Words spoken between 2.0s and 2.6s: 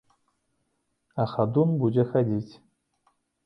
хадзіць.